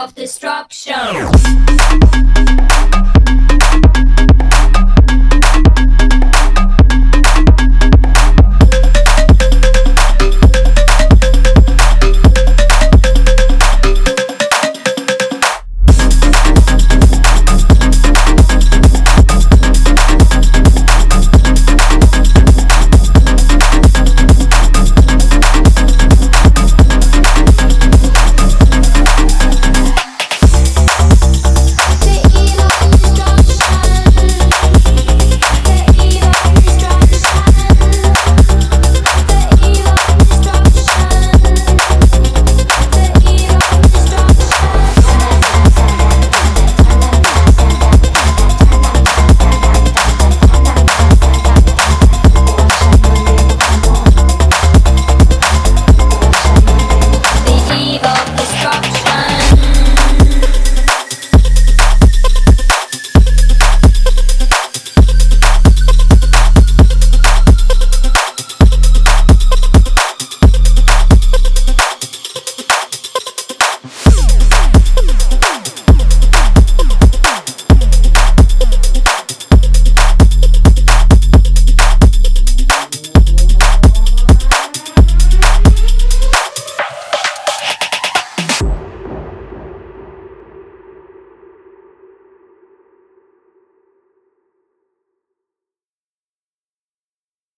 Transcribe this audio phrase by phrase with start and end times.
[0.00, 2.09] self destruction.